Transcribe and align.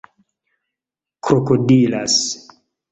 krokodilas 1.27 2.19